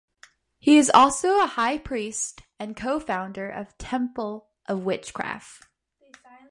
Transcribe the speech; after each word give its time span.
He 0.57 0.79
is 0.79 0.89
also 0.91 1.41
a 1.41 1.45
high 1.45 1.77
priest 1.77 2.41
and 2.59 2.75
co-founder 2.75 3.51
of 3.51 3.77
Temple 3.77 4.49
of 4.65 4.83
Witchcraft. 4.83 5.67